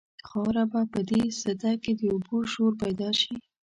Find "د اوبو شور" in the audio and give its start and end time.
1.99-2.71